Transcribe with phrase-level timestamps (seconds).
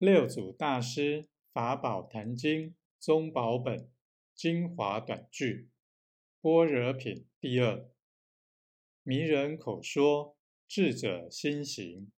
[0.00, 3.92] 六祖大师法宝坛经中宝本
[4.34, 5.68] 精华短句
[6.40, 7.86] 般若品第二。
[9.02, 12.10] 迷人口说智者心行。